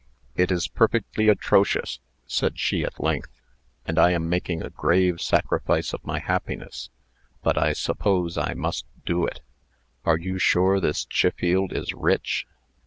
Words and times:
"It 0.35 0.51
is 0.51 0.67
perfectly 0.67 1.29
atrocious," 1.29 1.99
said 2.25 2.57
she, 2.57 2.83
at 2.83 2.99
length, 3.03 3.29
"and 3.85 3.99
I 3.99 4.13
am 4.13 4.27
making 4.27 4.63
a 4.63 4.71
grave 4.71 5.21
sacrifice 5.21 5.93
of 5.93 6.03
my 6.03 6.17
happiness; 6.17 6.89
but 7.43 7.55
I 7.55 7.73
suppose 7.73 8.35
I 8.35 8.55
must 8.55 8.87
do 9.05 9.27
it. 9.27 9.41
Are 10.03 10.17
you 10.17 10.39
sure 10.39 10.79
this 10.79 11.05
Chiffield 11.05 11.71
is 11.71 11.93
rich?" 11.93 12.47